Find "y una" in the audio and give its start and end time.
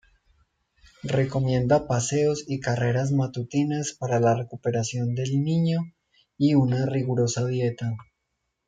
6.39-6.87